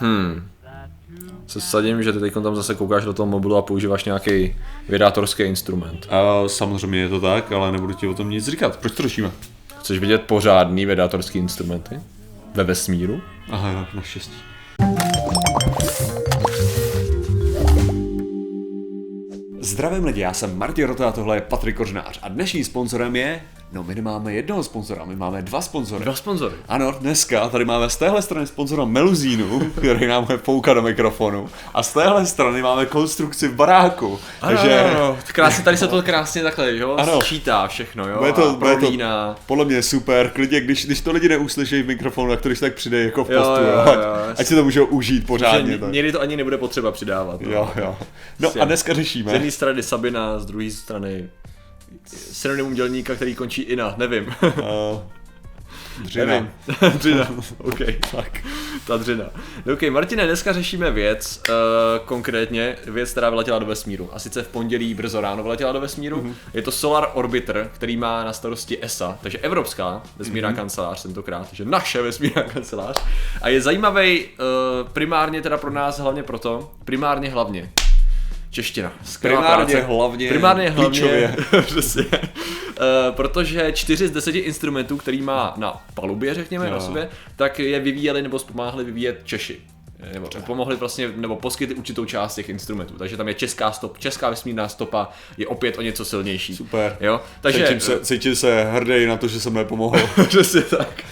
[0.00, 0.48] Hmm.
[1.46, 4.56] Se sadím, že ty teď tam zase koukáš do toho mobilu a používáš nějaký
[4.88, 6.06] vydátorský instrument.
[6.10, 8.76] A samozřejmě je to tak, ale nebudu ti o tom nic říkat.
[8.76, 9.30] Proč to řešíme?
[9.80, 12.00] Chceš vidět pořádný vydátorský instrumenty?
[12.54, 13.20] Ve vesmíru?
[13.50, 14.36] Aha, jo, naštěstí.
[19.60, 23.42] Zdravím lidi, já jsem Martin Rota a tohle je Patrik Kořnář a dnešním sponzorem je,
[23.72, 26.04] no my nemáme jednoho sponzora, my máme dva sponzory.
[26.04, 26.54] Dva sponzory.
[26.68, 31.48] Ano, dneska tady máme z téhle strany sponzora Meluzínu, který nám bude foukat do mikrofonu
[31.74, 34.18] a z téhle strany máme konstrukci v baráku.
[34.42, 35.18] Ano, takže ano, ano.
[35.26, 37.20] Krásně, tady se to krásně takhle, jo, Ano.
[37.20, 38.92] sčítá všechno, jo, Bude to, a bude to
[39.46, 42.74] podle mě super, klidně, když, když to lidi neuslyší v mikrofonu, tak to když tak
[42.74, 44.34] přidej jako v postu, jo, jo, jo, ať, jo.
[44.38, 45.78] ať si to můžou užít pořádně.
[45.78, 45.92] tak.
[45.92, 47.40] někdy to ani nebude potřeba přidávat.
[47.40, 47.50] no.
[47.52, 47.96] Jo, jo.
[48.38, 49.32] No a dneska Z řešíme.
[49.32, 51.28] jedné strany Sabina, z druhé strany
[52.06, 54.34] synonymum dělníka, který končí Ina, nevím.
[54.42, 55.00] Uh,
[56.02, 56.26] dřina.
[56.26, 56.50] Nevím.
[56.98, 57.78] dřina, OK.
[58.10, 58.42] Tak.
[58.86, 59.24] Ta dřina.
[59.66, 61.54] No, OK, Martine, dneska řešíme věc, uh,
[62.06, 64.08] konkrétně věc, která vyletěla do vesmíru.
[64.12, 66.16] A sice v pondělí brzo ráno vyletěla do vesmíru.
[66.16, 66.34] Mm-hmm.
[66.54, 70.56] Je to Solar Orbiter, který má na starosti ESA, takže Evropská vesmírná mm-hmm.
[70.56, 73.04] kancelář tentokrát, takže naše vesmírná kancelář.
[73.42, 77.70] A je zajímavý uh, primárně teda pro nás, hlavně proto, primárně hlavně,
[78.50, 78.92] Čeština.
[79.04, 79.86] Skvělá Primárně práce.
[79.86, 81.34] hlavně, Primárně hlavně,
[81.66, 82.04] přesně.
[82.04, 86.72] Uh, protože čtyři z deseti instrumentů, který má na palubě, řekněme, Jo.
[86.72, 89.60] na sobě, tak je vyvíjeli nebo pomáhali vyvíjet Češi.
[90.12, 92.94] Nebo pomohli vlastně, nebo poskytli určitou část těch instrumentů.
[92.98, 96.56] Takže tam je česká stop, česká vesmírná stopa je opět o něco silnější.
[96.56, 96.96] Super.
[97.00, 97.20] Jo?
[97.40, 99.98] Takže, Cítím se, cítím se hrdý na to, že jsem nepomohl.
[100.28, 101.02] přesně tak.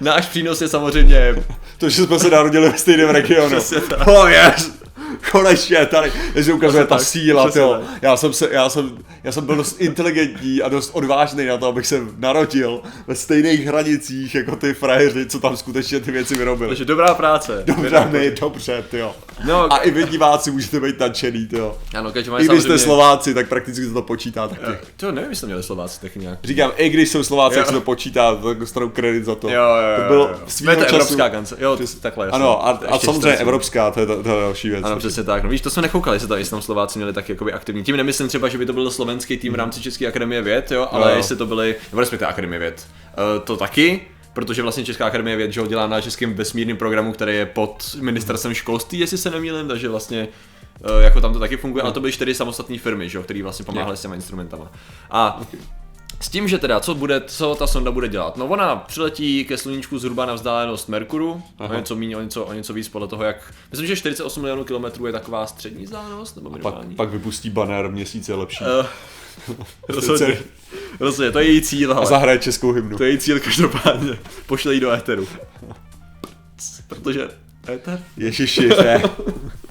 [0.00, 1.34] Náš přínos je samozřejmě
[1.78, 3.56] to, že jsme se narodili ve stejném regionu.
[3.56, 4.06] Přesně tak.
[4.08, 4.77] Oh yes!
[5.32, 7.80] Konečně tady, že se ukazuje ta tak, síla, tak.
[8.02, 11.66] Já jsem, se, já, jsem, já jsem byl dost inteligentní a dost odvážný na to,
[11.66, 16.68] abych se narodil ve stejných hranicích jako ty frajeři, co tam skutečně ty věci vyrobili.
[16.68, 17.62] takže dobrá práce.
[17.66, 19.14] Dobře, my, dobře, tyjo.
[19.46, 21.78] No, A i vy diváci můžete být nadšený, tyjo.
[21.94, 24.62] ano, každopádně I když jste Slováci, tak prakticky se to počítá taky.
[24.96, 26.38] To nevím, jestli měli Slováci tak nějak.
[26.44, 27.58] Říkám, i když jsou Slováci, Jo.
[27.58, 29.48] jak se to počítá, tak dostanou kredit za to.
[29.48, 30.02] Jo, jo, jo.
[30.02, 30.34] to bylo jo.
[30.38, 31.56] to času- evropská kance.
[31.58, 32.26] Jo, takhle.
[32.26, 32.36] jasně.
[32.36, 34.84] Ano, a, a samozřejmě evropská, to je, to je další věc.
[34.84, 35.42] Ano, přesně tak.
[35.42, 37.96] No víš, to jsme nekoukali, jestli, tam Slováci měli tak jakoby aktivní tým.
[37.96, 41.04] Nemyslím třeba, že by to byl slovenský tým v rámci České akademie věd, jo, ale
[41.04, 41.16] Jo, jo.
[41.16, 42.86] jestli to byly, nebo respektive akademie věd.
[43.36, 44.00] Uh, to taky,
[44.32, 47.96] protože vlastně Česká akademie věd, že ho dělá na českém vesmírném programu, který je pod
[48.00, 50.28] ministerstvem školství, jestli se nemýlím, takže vlastně
[50.80, 53.42] uh, jako tam to taky funguje, ale to byly čtyři samostatné firmy, že jo, které
[53.42, 54.72] vlastně pomáhaly s těma instrumentama.
[55.10, 55.40] A
[56.20, 58.36] s tím, že teda, co, bude, co ta sonda bude dělat?
[58.36, 62.52] No ona přiletí ke sluníčku zhruba na vzdálenost Merkuru, o něco méně, o něco, o
[62.52, 63.54] něco víc podle toho, jak...
[63.70, 66.94] Myslím, že 48 milionů kilometrů je taková střední vzdálenost, nebo Pak, minimální?
[66.94, 68.64] pak vypustí banner, měsíc je lepší.
[68.64, 68.86] Uh,
[69.88, 70.38] rozhodně,
[71.00, 72.96] rozhodně, to je její cíl, a ale zahraje českou hymnu.
[72.98, 74.18] to je její cíl každopádně.
[74.46, 75.28] Pošle jí do éteru.
[76.88, 77.28] Protože
[77.68, 78.02] éter?
[78.16, 79.02] Ježiši, ne.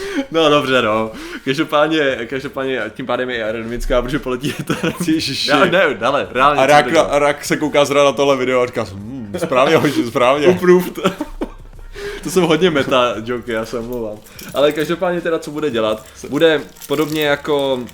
[0.30, 1.10] No dobře, no.
[1.44, 4.92] Každopádně, každopádně tím pádem je aerodynamická, protože poletí éter.
[5.06, 5.50] Ježiši.
[5.50, 6.60] Já, ne, dále, reálně.
[6.60, 10.06] A rak, to rak se kouká zra na tohle video a říká, hm, správně, hoši,
[10.06, 10.46] správně.
[10.46, 10.98] Approved.
[12.22, 14.18] to jsou hodně meta joky, já se omlouvám.
[14.54, 16.06] Ale každopádně teda, co bude dělat?
[16.28, 17.84] Bude podobně jako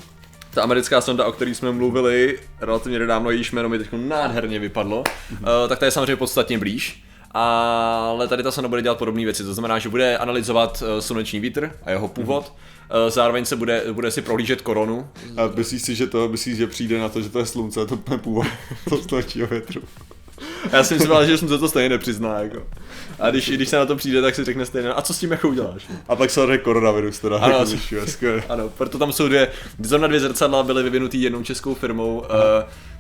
[0.55, 4.99] ta americká sonda, o které jsme mluvili relativně nedávno, jejíž jméno mi teď nádherně vypadlo,
[4.99, 7.03] uh, tak ta je samozřejmě podstatně blíž.
[7.31, 11.41] Ale tady ta sonda bude dělat podobné věci, to znamená, že bude analyzovat uh, sluneční
[11.41, 15.95] vítr a jeho původ, uh, zároveň se bude, bude si prohlížet koronu, A myslíš si,
[15.95, 18.47] že to, myslíš, že přijde na to, že to je slunce, to je původ
[19.09, 19.83] slunečního větru.
[20.73, 22.63] Já si myslím, že jsem se to stejně nepřizná, jako.
[23.21, 25.31] A když, když se na to přijde, tak si řekne stejně, a co s tím
[25.31, 25.87] jako uděláš?
[26.09, 27.39] A pak se řekne koronavirus, teda.
[27.39, 28.45] Ano, jako zjišťuje.
[28.49, 29.49] Ano, proto tam jsou dvě,
[29.83, 32.27] zrovna dvě zrcadla byly vyvinutý jednou českou firmou, uh,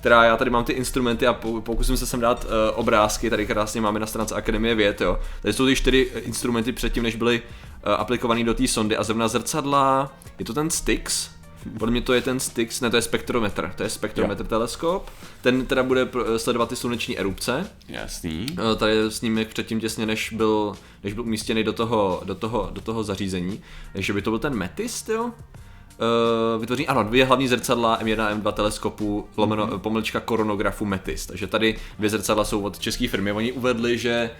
[0.00, 3.80] která já tady mám ty instrumenty a pokusím se sem dát uh, obrázky, tady krásně
[3.80, 5.18] máme na stránce Akademie věd, jo.
[5.42, 7.42] Tady jsou ty čtyři instrumenty předtím, než byly
[7.86, 11.30] uh, aplikovaný do té sondy a zrovna zrcadla, je to ten Styx,
[11.78, 15.10] podle mě to je ten Styx, ne to je spektrometr, to je spektrometr teleskop,
[15.42, 18.46] ten teda bude sledovat ty sluneční erupce, Jasný.
[18.72, 22.70] Eh, Tady je snímek předtím těsně, než byl, než byl umístěný do toho, do toho,
[22.72, 23.62] do toho zařízení.
[23.92, 25.24] Takže by to byl ten Metis, jo?
[25.24, 29.78] Uh, vytvoří, ano, dvě hlavní zrcadla M1 a M2 teleskopu, lomeno, mm-hmm.
[29.78, 31.26] pomlčka koronografu Metis.
[31.26, 33.32] Takže tady dvě zrcadla jsou od české firmy.
[33.32, 34.30] Oni uvedli, že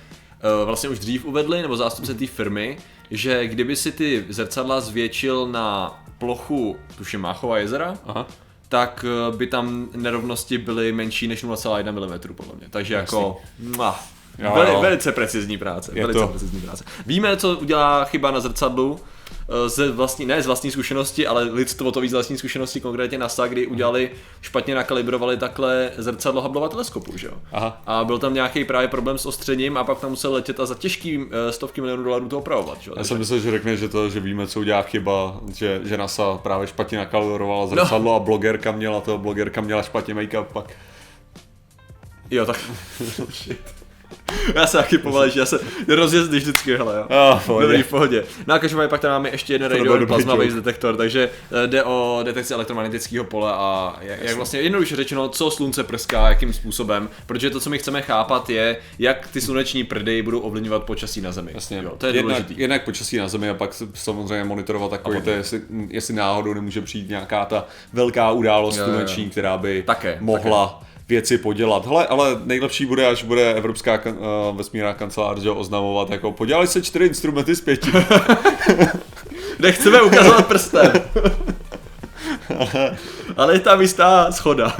[0.60, 2.78] uh, vlastně už dřív uvedli, nebo zástupce té firmy,
[3.10, 8.26] že kdyby si ty zrcadla zvětšil na plochu, tuším Máchova jezera, Aha.
[8.68, 12.66] tak eh, by tam nerovnosti byly menší než 0,1 mm podle mě.
[12.70, 14.06] Takže jako, mwah,
[14.38, 14.80] Jo, Veli, jo.
[14.80, 15.92] velice precizní práce.
[15.94, 16.28] Je velice to.
[16.28, 16.84] precizní práce.
[17.06, 19.00] Víme, co udělá chyba na zrcadlu,
[19.48, 23.18] eh, ze vlastní, ne z vlastní zkušenosti, ale lidstvo to ví z vlastní zkušenosti, konkrétně
[23.18, 27.32] NASA, kdy udělali, špatně nakalibrovali takhle zrcadlo Hubbleova teleskopu, že jo?
[27.52, 27.82] Aha.
[27.86, 30.74] A byl tam nějaký právě problém s ostřením a pak tam musel letět a za
[30.74, 32.94] těžký eh, stovky milionů dolarů to opravovat, že jo?
[32.98, 36.38] Já jsem myslel, že řekne, že to, že víme, co udělá chyba, že, že NASA
[36.42, 38.14] právě špatně nakalibrovala zrcadlo no.
[38.14, 40.72] a blogerka měla to, blogerka měla špatně make-up, pak
[42.30, 42.70] Jo, tak.
[44.54, 47.06] já se taky pomalejš, já se rozjezdíš vždycky, hele jo.
[47.10, 47.66] Ah, v pohodě.
[47.66, 48.24] Dobrý, v pohodě.
[48.46, 51.30] No a každopádně pak tam máme ještě jeden radio plasma wave detektor, takže
[51.64, 56.28] eh, jde o detekci elektromagnetického pole a jak, jak vlastně jednoduše řečeno, co slunce prská,
[56.28, 60.82] jakým způsobem, protože to, co my chceme chápat, je, jak ty sluneční prdy budou ovlivňovat
[60.82, 61.50] počasí na Zemi.
[61.54, 62.54] Jasně, jo, to je jednak, důležitý.
[62.60, 67.08] jednak počasí na zemi a pak samozřejmě monitorovat takový to, jestli, jestli náhodou nemůže přijít
[67.08, 71.86] nějaká ta velká událost sluneční, která by Také, mohla věci podělat.
[71.86, 74.16] Hele, ale nejlepší bude, až bude Evropská kan-
[74.50, 77.90] uh, vesmírná kancelář že, oznamovat, jako podělali se čtyři instrumenty z pěti.
[79.58, 80.92] Nechceme ukazovat prstem.
[83.36, 84.76] Ale je tam jistá schoda.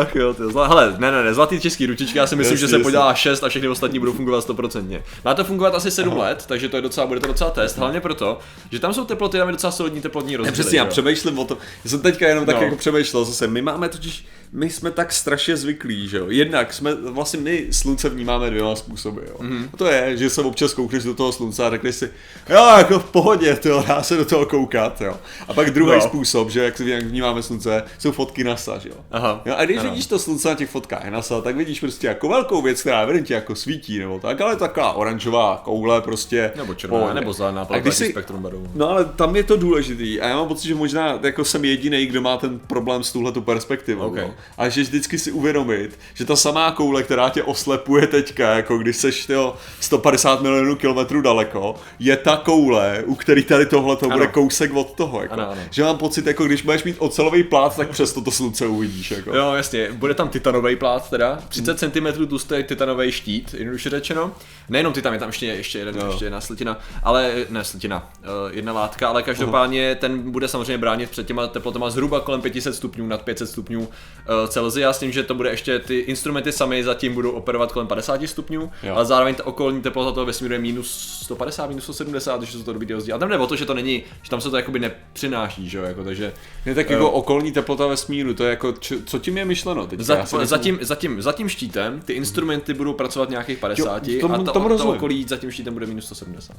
[0.00, 0.66] Ach jo, ty zla...
[0.68, 2.82] Hele, ne, ne, ne, zlatý český ručička, já si myslím, Jasně, že se jasně.
[2.82, 5.02] podělá 6 a všechny ostatní budou fungovat 100%.
[5.24, 8.00] Má to fungovat asi 7 let, takže to je docela, bude to docela test, hlavně
[8.00, 8.38] proto,
[8.72, 10.52] že tam jsou teploty, tam je docela solidní teplotní rozdíly.
[10.52, 11.58] Přesně, já přemýšlím o tom.
[11.84, 12.62] Já jsem teďka jenom tak No.
[12.62, 13.46] jako přemýšlel zase.
[13.46, 16.26] My máme totiž, my jsme tak strašně zvyklí, že jo.
[16.28, 19.36] Jednak jsme, vlastně my slunce vnímáme dvěma způsoby, jo.
[19.40, 19.52] Mhm.
[19.62, 19.68] Mm-hmm.
[19.72, 22.10] A to je, že se občas koukneš do toho slunce a řekneš si,
[22.48, 25.16] jo, jako v pohodě, to dá se do toho koukat, jo.
[25.48, 26.00] A pak druhý No.
[26.00, 28.94] způsob, že jak, jak vnímáme slunce, jsou fotky NASA, že jo.
[29.10, 29.42] Aha.
[29.46, 29.90] Jo, a když Ano.
[29.90, 33.34] vidíš to slunce na těch fotkách NASA, tak vidíš prostě jako velkou věc, která evidentně
[33.34, 36.52] jako svítí, nebo tak, ale taková oranžová koule prostě.
[36.56, 37.20] Nebo červená, pohodě.
[37.20, 38.08] nebo zelená, A když si...
[38.10, 38.70] spektrum barů.
[38.74, 42.06] No ale tam je to důležitý a já mám pocit, že možná jako jsem jediný,
[42.06, 44.06] kdo má ten problém s tuhletu perspektivou.
[44.06, 44.16] OK.
[44.16, 44.34] No.
[44.58, 48.96] A že vždycky si uvědomit, že ta samá koule, která tě oslepuje teďka, jako když
[48.96, 54.26] seš tyjo, 150 milionů kilometrů daleko, je ta koule, u který tady tohle to bude
[54.26, 55.22] kousek od toho.
[55.22, 55.34] Jako.
[55.34, 55.60] Ano, ano.
[55.70, 59.10] Že mám pocit, jako když budeš mít ocelový plát, tak přesto to slunce uvidíš.
[59.10, 59.36] Jako.
[59.36, 64.32] Jo, jasně, bude tam titanový plát teda, 30 cm tlustý titanový štít, jednoduše řečeno.
[64.68, 66.06] Nejenom titan, je tam ještě, ještě, jeden, Jo.
[66.06, 71.10] ještě jedna slitina, ale ne slitina, eh, jedna látka, ale každopádně ten bude samozřejmě bránit
[71.10, 75.22] před těma teplotama zhruba kolem 500 stupňů, nad 500 stupňů eh, Celsia, s tím, že
[75.22, 78.94] to bude ještě, ty instrumenty sami zatím budou operovat kolem 50 stupňů, Jo.
[78.94, 82.72] ale zároveň ta okolní teplota toho vesmíru je minus 150, minus 170, takže jsou to
[82.72, 83.14] dobrý rozdíl.
[83.14, 85.78] A tam jde o to, že to není, že tam se to jakoby nepřináší, že
[85.78, 86.32] jo, jako, takže
[86.66, 90.00] Je tak jako okolní teplota vesmíru, to je jako, č- co tím je myšleno teď?
[90.00, 90.14] za,
[90.44, 94.34] za, tím, za, tím, za tím štítem ty instrumenty budou pracovat nějakých 50 Jo, tomu-
[94.34, 96.56] a to, tomu to okolí za tím štítem bude minus 170.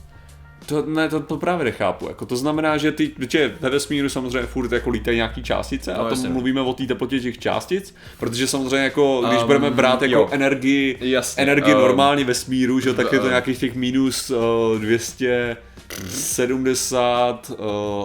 [0.69, 2.07] To, ne, to, to právě nechápu.
[2.07, 6.05] Jako, to znamená, že ty, že ve vesmíru samozřejmě furt jako lítají nějaký částice No,
[6.05, 6.27] a jasně.
[6.27, 10.15] to mluvíme o té teplotě těch částic, protože samozřejmě jako, když Um, budeme brát jako
[10.15, 10.27] jo.
[10.31, 14.37] energii, Jasně, energii um, normálně vesmíru, že, tak je to um, nějakých těch minus uh,
[14.79, 17.55] 270, uh,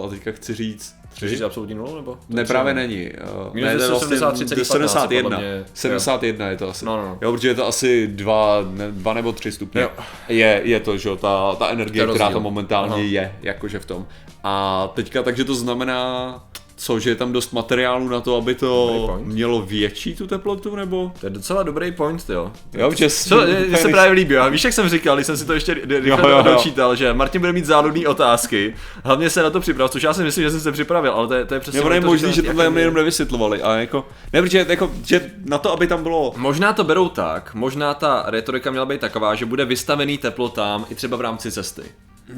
[0.05, 2.17] a teďka chci říct, Je absolutní nulou, nebo?
[2.29, 3.09] ne, právě není.
[3.47, 5.29] Uh, Minus ne, to je 273,15 71.
[5.29, 5.65] podle mě.
[5.73, 6.85] 71 je to asi.
[6.85, 7.17] No, no, no.
[7.21, 9.81] Jo, protože je to asi dva, ne, dva nebo tři stupně.
[9.81, 9.89] Jo.
[10.27, 13.01] Je, je to, že jo, ta, ta energie, To která to momentálně Aha.
[13.01, 14.07] je, jakože v tom.
[14.43, 16.43] A teďka, takže to znamená,
[16.77, 21.11] co, že je tam dost materiálu na to, aby to mělo větší tu teplotu, nebo?
[21.19, 22.51] To je docela dobrý point, jo.
[22.73, 22.91] Jo.
[23.09, 25.73] Co, mně se právě líbí, a víš, jak jsem říkal, když jsem si to ještě
[25.73, 28.73] ry- rychle Jo, jo, dočítal, že Martin bude mít záludné otázky,
[29.03, 31.33] hlavně se na to připrav, což já si myslím, že jsem se připravil, ale to
[31.33, 31.79] je, to je přesně...
[31.79, 35.73] Nebo je možný, že tohle jenom nevysvětlovali, a jako, ne, protože jako, že na to,
[35.73, 39.65] aby tam bylo Možná to berou tak, možná ta retorika měla být taková, že bude
[39.65, 41.83] vystavený teplotám i třeba v rámci cesty.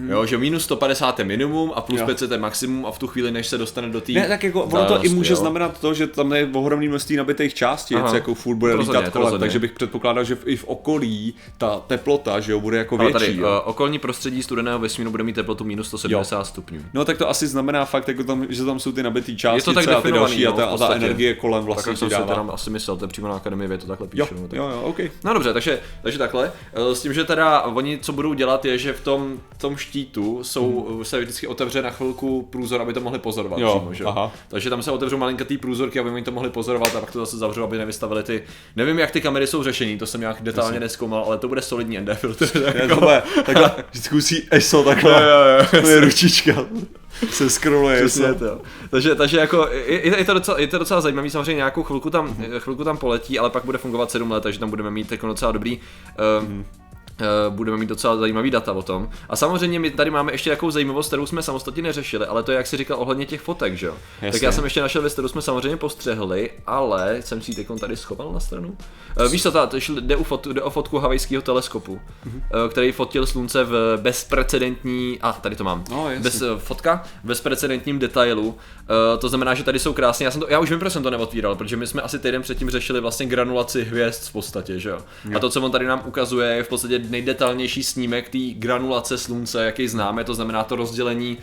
[0.10, 2.06] Jo, že minus 150 je minimum a plus Jo.
[2.06, 4.64] 500 je maximum a v tu chvíli, než se dostane do té Ne, tak jako
[4.64, 5.38] ono to i může jo.
[5.40, 8.16] znamenat to, že tam je ohromný množství nabitých částic, Aha.
[8.16, 10.64] jako furt bude To rozhodně, lítat to kolem, takže bych předpokládal, že v, i v
[10.64, 13.26] okolí ta teplota, že jo, bude jako Ale větší.
[13.26, 13.48] tady, jo.
[13.48, 16.80] uh, okolní prostředí studeného vesmíru bude mít teplotu minus 170 stupňů.
[16.94, 19.88] No tak to asi znamená fakt, jako tam, že tam jsou ty nabitý částice tak
[19.88, 22.08] a ty další a no, ta, v a ta energie kolem Tak vlastně jak jsem
[22.10, 22.36] ti si dává.
[22.36, 24.24] teda asi myslel, to je přímo na akademii, vy to takhle píšou.
[24.36, 24.58] Jo, no, tak.
[24.58, 25.00] jo, jo, OK.
[25.24, 26.52] No dobře, takže, takže takhle.
[26.74, 30.44] Eh, S tím, že teda oni co budou dělat je, že v tom, tom štítu
[30.44, 34.04] jsou, se vždycky otevře na chvilku průzor, aby to mohli pozorovat Jo, přímo, že?
[34.04, 34.32] aha.
[34.48, 37.38] Takže tam se otevřou malinkatý průzorky, aby oni to mohli pozorovat a pak to zase
[37.38, 38.44] zavřou, aby nevystavili ty.
[38.76, 41.98] Nevím, jak ty kamery jsou řešení, to jsem nějak detailně neskoumal, ale to bude solidní
[41.98, 42.74] ND filtr.
[42.76, 46.66] Ne, tohle, takhle, vždycky musí ESO takhle, Jo, jo, jo, to je ručička,
[47.30, 48.62] se scrolluje Přesně to.
[48.90, 52.38] Takže, takže jako, je, je, to docela, je to docela zajímavý, samozřejmě nějakou chvilku tam,
[52.60, 55.52] chvilku tam poletí, ale pak bude fungovat 7 let, takže tam budeme mít jako docela
[55.52, 55.80] dobrý.
[56.42, 56.87] Um, Eh,
[57.50, 59.10] budeme mít docela zajímavý data o tom.
[59.30, 62.58] A samozřejmě my tady máme ještě takovou zajímavost, kterou jsme samostatně neřešili, ale to je,
[62.58, 63.96] jak si říkal, ohledně těch fotek, že jo?
[64.32, 67.68] Tak já jsem ještě našel věc, kterou jsme samozřejmě postřehli, ale jsem si ji teď
[67.80, 68.78] tady schoval na stranu.
[69.20, 69.70] Uh, víš co, ta,
[70.00, 72.36] jde, o fotku, jde o fotku havajského teleskopu, Mhm.
[72.64, 76.10] uh, který fotil slunce v bezprecedentní, a tady to mám, No.
[76.20, 78.58] Bez, eh, fotka v bezprecedentním detailu.
[79.20, 81.10] To znamená, že tady jsou krásně, já, jsem to, já už vím, proč jsem to
[81.10, 85.00] neotvíral, protože my jsme asi týden předtím řešili vlastně granulaci hvězd v podstatě, že jo?
[85.36, 89.66] A to, co on tady nám ukazuje, je v podstatě nejdetailnější snímek té granulace slunce,
[89.66, 91.38] jaký známe, to znamená to rozdělení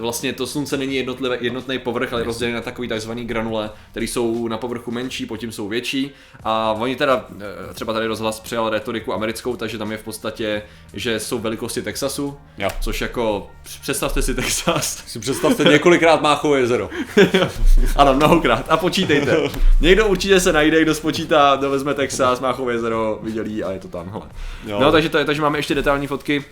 [0.00, 4.06] Vlastně to slunce není jednotlivé, jednotný povrch, ale je rozdělený na takový takzvaný granule, které
[4.06, 6.10] jsou na povrchu menší, potom jsou větší.
[6.44, 7.26] A oni teda,
[7.70, 10.62] eh, třeba tady rozhlas přijal retoriku americkou, takže tam je v podstatě,
[10.94, 12.68] že jsou velikosti Texasu, Jo.
[12.80, 13.50] což jako,
[13.80, 16.90] představte si Texas, Si představte několikrát Máchové jezero.
[17.96, 18.66] ano, mnohokrát.
[18.68, 19.36] A počítejte.
[19.80, 23.88] Někdo určitě se najde, kdo spočítá, kdo vezme Texas, Máchové jezero, vidělí a je to
[23.88, 24.10] tam.
[24.10, 24.26] Hele.
[24.66, 24.80] Jo.
[24.80, 26.44] No, takže, to je, takže máme ještě detailní fotky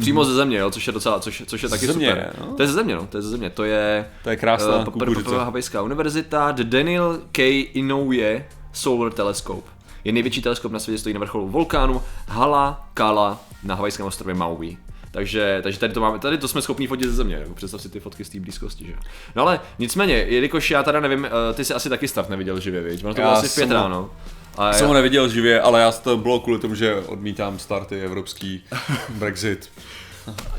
[0.00, 2.34] přímo ze země, jo, což je docela, což, což je taky Ze země, super.
[2.40, 2.54] no.
[2.54, 5.38] To je ze země, no, to je ze země, to je To je krásná kukuřice.
[5.38, 7.60] Havajská univerzita, The Daniel K.
[7.74, 9.70] Inouye Solar Telescope.
[10.04, 14.76] Je největší teleskop na světě, stojí na vrcholu vulkánu Hala Kala na havajském ostrově Maui.
[15.10, 17.88] Takže, takže tady to máme, tady to jsme schopni fotit ze země, jako představ si
[17.88, 18.94] ty fotky z té blízkosti, že?
[19.36, 22.82] No ale nicméně, jelikož já teda nevím, eh, ty jsi asi taky start neviděl živě,
[22.82, 23.04] viď?
[23.04, 24.10] Ono to Já bylo asi v pět ho- ráno.
[24.58, 28.00] A Jsem já, ho neviděl živě, ale já to bylo kvůli tomu, že odmítám starty
[28.04, 28.64] evropský
[29.08, 29.70] Brexit.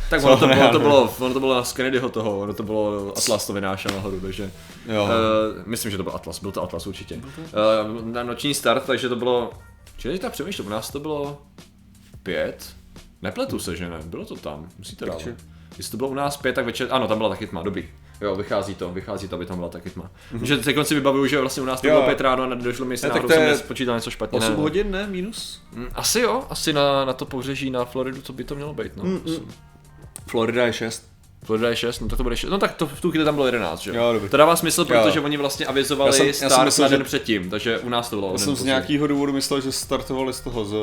[0.10, 3.14] tak ono to, ono to bylo, ono to bylo z Kennedyho toho, ono to bylo
[3.18, 4.52] Atlas to vynášel nahoru, takže
[4.88, 5.04] Jo.
[5.04, 5.10] uh,
[5.68, 7.16] myslím, že to byl Atlas, byl to Atlas určitě.
[7.16, 9.52] Uh, na noční start, takže to bylo,
[9.98, 11.42] čili tak přemýšlím, u nás to bylo
[12.24, 12.74] pět,
[13.22, 15.06] nepletu se, že ne, bylo to tam, musíte.
[15.06, 15.36] Takže-
[15.78, 17.90] Jestli to bylo u nás pět, tak večer, ano, tam byla taky tma, dobrý.
[18.22, 20.12] Jo, vychází to, vychází to, aby tam byla taky tma.
[20.34, 20.44] Mm-hmm.
[20.44, 21.88] Že teď si vybavuju, že vlastně u nás to.
[21.88, 21.94] Jo.
[21.94, 24.40] bylo pět ráno a nedošlo mi, jestli náhodou jsem nespočítal něco špatně.
[24.40, 25.08] 8 ne, hodin, ne?
[25.08, 25.62] Minus?
[25.72, 28.98] Mm, Asi jo, asi na, na to pobřeží na Floridu, co by to mělo být,
[28.98, 29.04] no.
[29.04, 29.20] Mm,
[30.28, 31.12] Florida je 6.
[31.46, 32.50] Florida je 6, no tak to bude 6.
[32.50, 34.30] No tak to v tu chvíli tam bylo 11, že Jo, dobrý.
[34.30, 35.26] To dává smysl, protože Jo.
[35.26, 37.90] oni vlastně avizovali Já jsem- já jsem start myslel, na den že- předtím, takže u
[37.90, 38.32] nás to bylo.
[38.32, 40.74] Já jsem z nějakého důvodu myslel, že startovali z toho, z,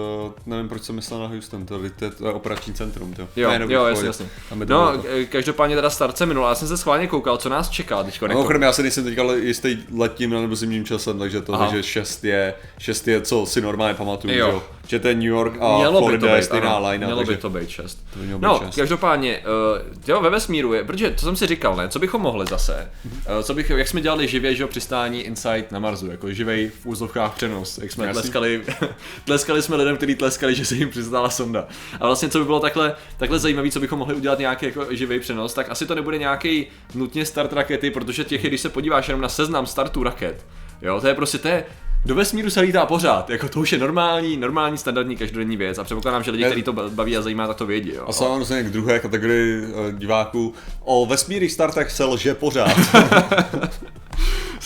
[0.47, 3.15] nevím proč jsem myslel na Houston, to, to, to je operační centrum.
[3.15, 3.29] To.
[3.37, 4.27] Jo, Ne, jo, jasně, jasně.
[4.61, 7.49] Je No, to k- každopádně teda start se minul, já jsem se schválně koukal, co
[7.49, 8.21] nás čeká teď.
[8.21, 11.71] No, Mimochodem, já si nejsem teďka jistý letním nebo zimním časem, takže to, Aha.
[11.75, 14.47] že 6 je, 6 je, co si normálně pamatuju, Jo.
[14.47, 14.63] že jo?
[14.87, 17.07] Že to je New York a Mělo by to Florida je být, stejná ano, line,
[17.07, 17.99] mělo takže by to být 6.
[18.17, 18.77] by mělo být No, šest.
[18.77, 22.47] každopádně, uh, jo, ve vesmíru je, protože to jsem si říkal, ne, co bychom mohli
[22.51, 26.71] zase, uh, co bych, jak jsme dělali živě, že přistání Insight na Marsu, jako živej
[26.83, 28.23] v úzovkách přenos, jak jsme Jasný.
[28.23, 28.63] tleskali,
[29.25, 31.69] tleskali jsme lidem, kteří tleskali, že se jim přistála sonda.
[32.01, 35.21] A vlastně, co by bylo takhle, takhle zajímavé, co bychom mohli udělat nějaký jako živý
[35.21, 39.21] přenos, tak asi to nebude nějaký nutně start rakety, protože těch, když se podíváš jenom
[39.21, 40.47] na seznam startů raket,
[40.83, 41.65] jo, to je prostě, to je,
[42.07, 45.85] do vesmíru se lítá pořád, jako to už je normální, normální standardní každodenní věc a
[45.85, 47.93] předpokládám, že lidi, kteří to baví a zajímá, tak to vědí.
[47.95, 48.05] Jo.
[48.09, 52.77] A samozřejmě k druhé kategorii eh, diváků o vesmírných startech se lže pořád.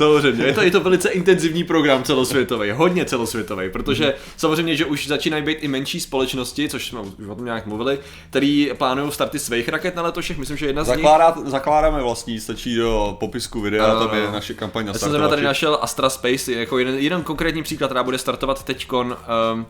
[0.00, 5.06] Samozřejmě, je to, je to velice intenzivní program celosvětový, hodně celosvětový, protože samozřejmě, že už
[5.06, 7.98] začínají být i menší společnosti, což jsme už o tom nějak mluvili,
[8.30, 12.40] který plánují starty svých raket na letošek, myslím, že jedna z nich Zakládá, zakládáme vlastní,
[12.40, 16.10] stačí do popisku videa, Ano, tam je naše kampaň na Já jsem tady našel Astra
[16.10, 19.16] Space jako jeden, jeden konkrétní příklad, která bude startovat teďkon
[19.54, 19.66] um,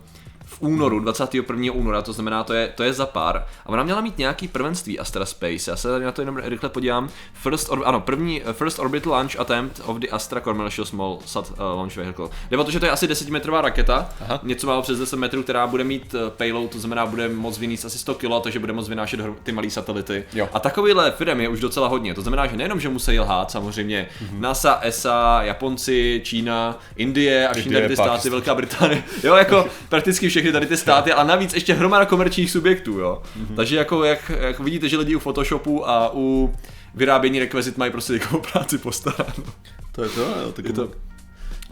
[0.50, 1.72] v únoru, 21.
[1.72, 3.36] února, to znamená, to je, to je za pár.
[3.66, 6.68] A ona měla mít nějaký prvenství Astra Space, já se tady na to jenom rychle
[6.68, 7.08] podívám.
[7.32, 11.50] First, or, ano, první uh, First Orbital Launch Attempt of the Astra Commercial Small Sat
[11.50, 12.28] uh, Launch Vehicle.
[12.50, 14.40] Jde o to, že to je asi 10 metrová raketa, Aha.
[14.42, 17.84] něco málo přes 10 metrů, která bude mít uh, payload, to znamená, bude moc vyníst
[17.84, 20.24] asi 100 kg, takže bude moc vynášet ty malé satelity.
[20.32, 20.48] Jo.
[20.52, 22.14] A takovýhle firm je už docela hodně.
[22.14, 24.40] To znamená, že nejenom, že musí lhát, samozřejmě Mhm.
[24.40, 28.30] NASA, ESA, Japonci, Čína, Indie a ty státy.
[28.30, 29.04] Velká Británie.
[29.24, 33.22] Jo, jako prakticky všechny tady ty státy a navíc ještě hromada komerčních subjektů, jo.
[33.36, 33.56] Mhm.
[33.56, 36.54] Takže jako jak, jak, vidíte, že lidi u Photoshopu a u
[36.94, 39.44] vyrábění rekvizit mají prostě takovou práci postaráno.
[39.92, 40.90] To je to, jo, tak Je to,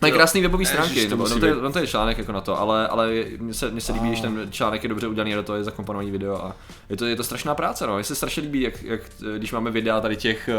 [0.02, 2.40] Mají krásné webové stránky, Ježiš, to no, to je, no, to je článek jako na
[2.40, 5.36] to, ale, ale mně se, mně se líbí, když ten článek je dobře udělaný a
[5.36, 6.56] do toho je zakomponovaný video a
[6.90, 7.94] je to, je to strašná práce, no.
[7.94, 9.00] Mně se strašně líbí, jak, jak,
[9.36, 10.50] když máme videa tady těch,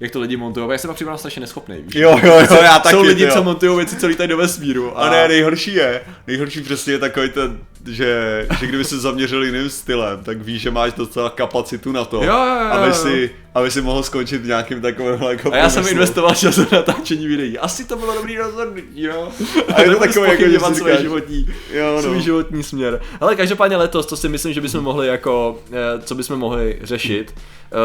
[0.00, 1.94] jak to lidi montují, já se pak připadám strašně neschopný, víš?
[1.94, 3.30] Jo, jo, jo, já taky, Jsou lidi, jo.
[3.32, 4.98] co montují věci, co lítají do vesmíru.
[4.98, 9.70] A ne, nejhorší je, nejhorší přesně je takový ten, že, že kdyby se zaměřil jiným
[9.70, 13.70] stylem, tak víš, že máš docela kapacitu na to, Jo, jo, jo, aby, si, aby
[13.70, 15.92] si mohl skončit nějakým takovém jako A já jsem průmyslu.
[15.94, 17.58] investoval čas do natáčení videí.
[17.58, 19.28] Asi to bylo dobrý rozhodnutí, jo.
[19.74, 22.02] A je to takové, jako, že říkáš, životní, jo, no.
[22.02, 23.00] svůj životní směr.
[23.20, 27.34] Ale každopádně letos, to si myslím, že bychom mohli jako, eh, co bychom mohli řešit,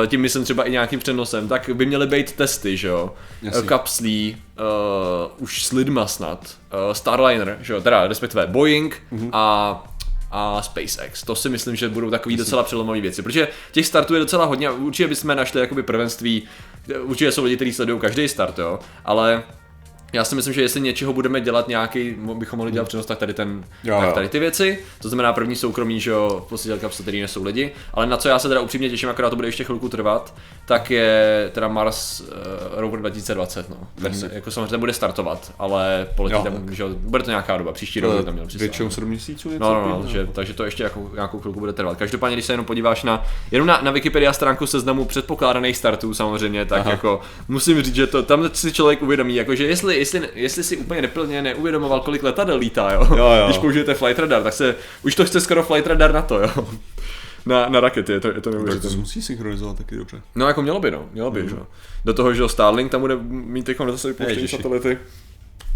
[0.08, 3.14] tím myslím třeba i nějakým přenosem, tak by měly být testy, že jo.
[3.48, 6.40] Eh, Kapslí, uh, už s lidma snad,
[6.88, 9.30] uh, Starliner, že jo, teda respektive Boeing Mhm.
[9.34, 9.84] a
[10.36, 11.24] a SpaceX.
[11.24, 14.68] To si myslím, že budou takový docela přelomové věci, protože těch startů je docela hodně
[14.68, 16.44] a určitě bychom našli jakoby prvenství,
[17.02, 19.44] určitě jsou lidi, kteří sledují každý start, jo, ale
[20.14, 23.34] já si myslím, že jestli něčeho budeme dělat nějaký, bychom mohli dělat přenos, tak tady,
[23.34, 24.80] ten, Jo, tak tady ty věci.
[25.02, 27.72] To znamená první soukromí, že jo, poslední kapsle, který nesou lidi.
[27.94, 30.34] Ale na co já se teda upřímně těším, akorát to bude ještě chvilku trvat,
[30.66, 32.28] tak je teda Mars uh,
[32.76, 33.78] Rover 2020, no.
[33.96, 34.30] Ten, Jasně.
[34.34, 38.00] jako samozřejmě bude startovat, ale poletí Jo, tam, že jo, bude to nějaká doba, příští
[38.00, 38.64] rok by tam měl přistát.
[38.64, 39.64] Většinou 7 měsíců něco.
[39.64, 40.12] No, no, no, takového.
[40.12, 41.98] že, takže to ještě jako, nějakou chvilku bude trvat.
[41.98, 46.66] Každopádně, když se jenom podíváš na, jenom na, na Wikipedia stránku seznamu předpokládaných startů samozřejmě,
[46.66, 46.92] tak Aha.
[46.92, 50.78] jako musím říct, že to tam si člověk uvědomí, jako, že jestli, jestli, jestli si
[50.78, 53.08] úplně neplně neuvědomoval, kolik letadel lítá, jo?
[53.18, 53.46] Jo, jo.
[53.46, 56.68] když použijete Flight Radar, tak se, už to chce skoro Flight Radar na to, jo?
[57.46, 58.98] Na, na rakety, je to, je to Tak to se neuvěřitelné.
[58.98, 60.22] musí synchronizovat taky dobře.
[60.36, 61.68] No jako mělo by, no, mělo by, že jo.
[62.06, 64.56] Do toho, že jo, Starlink tam bude mít teď zase vypouštění Ježiši.
[64.56, 64.98] satelity.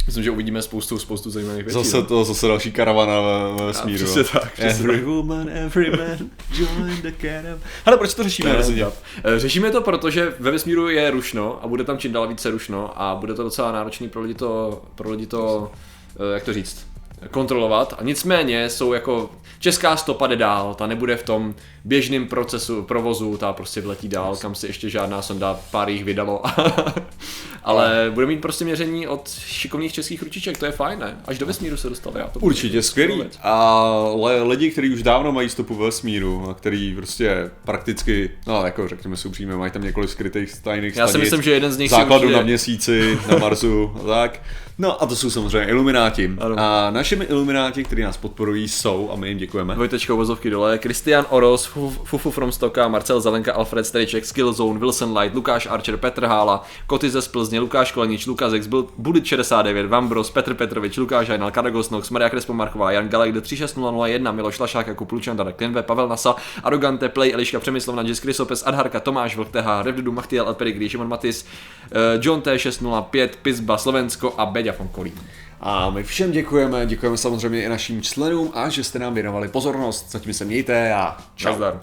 [0.07, 1.79] Myslím, že uvidíme spoustu, spoustu zajímavých věcí.
[1.83, 2.03] Zase no.
[2.03, 4.05] to, zase další karavana ve, ve vesmíru.
[4.05, 7.59] přesně tak, přesně Every woman, every man, join the caravan.
[7.85, 8.53] Hele, proč to řešíme?
[8.53, 8.85] prosím tě?
[9.23, 13.01] Eh, Řešíme to, protože ve vesmíru je rušno a bude tam čím dál více rušno
[13.01, 15.71] a bude to docela náročný pro lidi to, pro lidi to
[16.19, 16.87] eh, jak to říct,
[17.31, 17.93] kontrolovat.
[17.97, 21.55] A nicméně jsou jako, česká stopa jde dál, ta nebude v tom
[21.85, 26.43] běžném procesu, provozu, ta prostě vletí dál, kam si ještě žádná sonda, pár jich vydalo.
[27.63, 31.17] Ale bude mít prostě měření od šikovných českých ručiček, to je fajn, ne?
[31.25, 32.19] Až do vesmíru se dostali.
[32.19, 33.23] Já to Určitě skvělý.
[33.41, 38.87] Ale lidi, kteří už dávno mají stopu ve vesmíru a který prostě prakticky, no jako
[38.87, 41.91] řekněme si upřímně, mají tam několik skrytých tajných Já si myslím, že jeden z nich
[41.91, 44.39] základu na měsíci, na Marsu a tak.
[44.79, 46.31] No a to jsou samozřejmě ilumináti.
[46.39, 46.55] Ano.
[46.59, 49.75] A našimi ilumináti, kteří nás podporují, jsou, a my jim děkujeme.
[49.75, 55.17] Dvojtečka uvozovky dole, Christian Oros, Fufu Fufu from Stoka, Marcel Zelenka, Alfred Strejček, Skillzone, Wilson
[55.17, 58.67] Light, Lukáš Archer, Petr Hála, Koty ze Splzně, Lukáš Kolenič, Lukáš X,
[58.97, 63.41] Budit 69, Vambros, Petr Petrovič, Lukáš Hajnal, Karagos Nox, Maria Krespo Marchová, Jan Galek, do
[63.41, 68.63] 36001, Miloš Lašák, Jakub Lučan, Darek Klinve, Pavel Nasa, Arogante, Play, Eliška Přemyslovna, Jis Krysopes,
[68.67, 71.45] Adharka, Tomáš Vlk, TH, Revdudu, Machtiel, Elperigri, Šimon Matis,
[71.91, 75.13] eh, John T605, Pizba, Slovensko a Beďa Fonkolí.
[75.61, 80.11] A my všem děkujeme, děkujeme samozřejmě i našim členům a že jste nám věnovali pozornost.
[80.11, 81.49] Zatím se mějte a čau.
[81.49, 81.79] Nazdar.